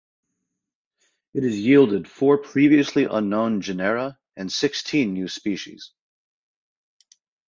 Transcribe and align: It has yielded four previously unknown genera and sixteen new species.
It 1.35 1.43
has 1.43 1.55
yielded 1.59 2.09
four 2.09 2.39
previously 2.39 3.05
unknown 3.05 3.61
genera 3.61 4.17
and 4.35 4.51
sixteen 4.51 5.13
new 5.13 5.27
species. 5.27 5.91